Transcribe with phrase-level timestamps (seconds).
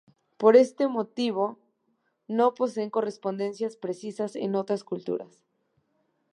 [0.37, 1.59] Por este motivo,
[2.27, 5.45] no poseen correspondencias precisas en otras culturas.